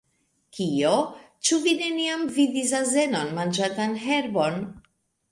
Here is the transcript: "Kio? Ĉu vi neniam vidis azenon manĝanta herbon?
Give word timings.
"Kio? 0.59 0.93
Ĉu 1.49 1.59
vi 1.65 1.73
neniam 1.81 2.23
vidis 2.37 2.71
azenon 2.77 3.29
manĝanta 3.41 3.85
herbon? 4.07 4.57